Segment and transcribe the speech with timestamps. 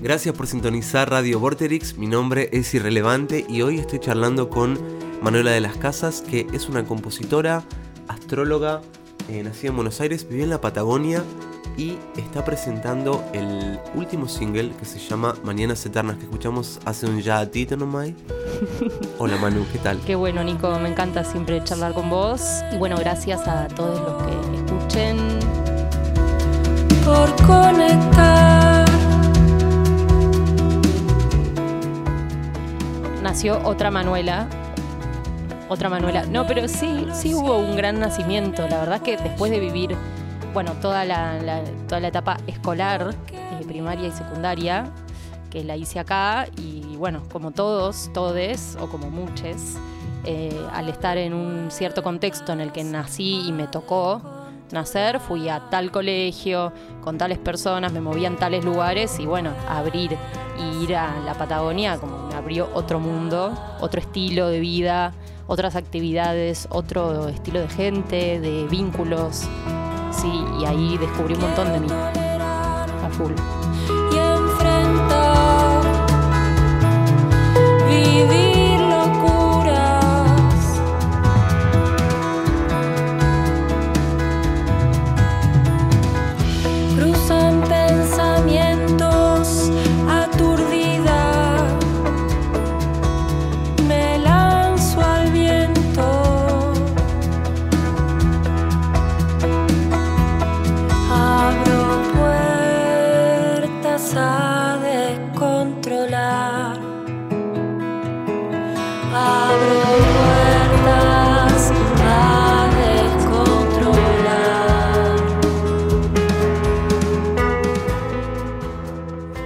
[0.00, 4.78] Gracias por sintonizar Radio Vorterix, mi nombre es Irrelevante y hoy estoy charlando con
[5.22, 7.64] Manuela de las Casas, que es una compositora,
[8.06, 8.82] astróloga,
[9.28, 11.24] eh, nacida en Buenos Aires, vive en la Patagonia
[11.78, 17.20] y está presentando el último single que se llama Mañanas Eternas, que escuchamos hace un
[17.20, 18.10] ya a ti, nomás.
[19.18, 19.98] Hola Manu, ¿qué tal?
[20.00, 24.22] Qué bueno Nico, me encanta siempre charlar con vos y bueno, gracias a todos los
[24.22, 25.16] que escuchen.
[27.02, 28.25] Por conectar.
[33.26, 34.46] Nació otra Manuela,
[35.68, 36.26] otra Manuela.
[36.26, 38.68] No, pero sí, sí hubo un gran nacimiento.
[38.68, 39.96] La verdad que después de vivir
[40.54, 41.36] bueno, toda la,
[41.88, 44.92] toda la etapa escolar, eh, primaria y secundaria,
[45.50, 49.74] que la hice acá y bueno, como todos, todes o como muchos,
[50.24, 54.22] eh, al estar en un cierto contexto en el que nací y me tocó
[54.70, 59.50] nacer, fui a tal colegio, con tales personas, me moví en tales lugares y bueno,
[59.68, 60.16] abrir
[60.60, 65.14] y ir a la Patagonia como abrió otro mundo, otro estilo de vida,
[65.46, 69.48] otras actividades, otro estilo de gente, de vínculos
[70.16, 71.88] sí, y ahí descubrí un montón de mí.
[71.90, 73.32] A full.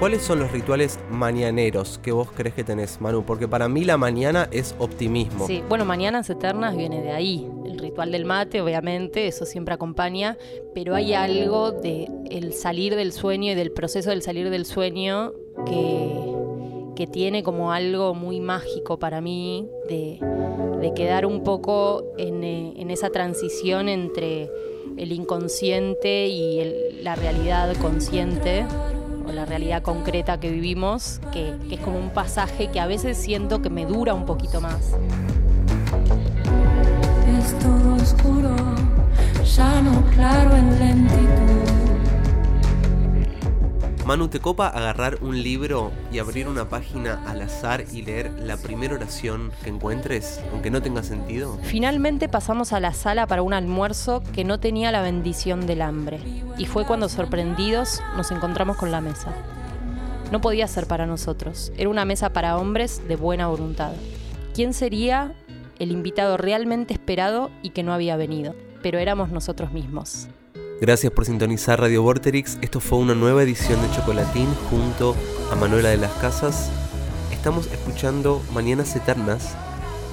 [0.00, 3.22] ¿Cuáles son los rituales mañaneros que vos crees que tenés, Manu?
[3.22, 5.46] Porque para mí la mañana es optimismo.
[5.46, 7.46] Sí, bueno, Mañanas Eternas viene de ahí.
[7.66, 10.38] El ritual del mate, obviamente, eso siempre acompaña,
[10.74, 15.32] pero hay algo de el salir del sueño y del proceso del salir del sueño
[15.66, 16.29] que,
[17.00, 20.18] que tiene como algo muy mágico para mí, de,
[20.82, 24.50] de quedar un poco en, eh, en esa transición entre
[24.98, 28.66] el inconsciente y la realidad consciente
[29.26, 33.16] o la realidad concreta que vivimos, que, que es como un pasaje que a veces
[33.16, 34.92] siento que me dura un poquito más.
[37.38, 38.54] Es todo oscuro,
[39.56, 40.54] ya no claro
[44.10, 48.56] Manu, ¿te copa agarrar un libro y abrir una página al azar y leer la
[48.56, 51.56] primera oración que encuentres, aunque no tenga sentido?
[51.62, 56.18] Finalmente pasamos a la sala para un almuerzo que no tenía la bendición del hambre,
[56.58, 59.32] y fue cuando sorprendidos nos encontramos con la mesa.
[60.32, 63.92] No podía ser para nosotros, era una mesa para hombres de buena voluntad.
[64.54, 65.36] ¿Quién sería
[65.78, 68.56] el invitado realmente esperado y que no había venido?
[68.82, 70.26] Pero éramos nosotros mismos.
[70.80, 72.56] Gracias por sintonizar Radio Vorterix.
[72.62, 75.14] Esto fue una nueva edición de Chocolatín junto
[75.52, 76.70] a Manuela de las Casas.
[77.30, 79.54] Estamos escuchando Mañanas Eternas,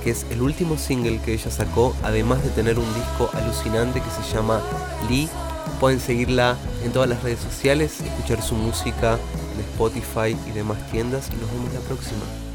[0.04, 4.10] que es el último single que ella sacó, además de tener un disco alucinante que
[4.10, 4.62] se llama
[5.10, 5.30] Lee.
[5.80, 9.18] Pueden seguirla en todas las redes sociales, escuchar su música
[9.54, 12.47] en Spotify y demás tiendas y nos vemos la próxima.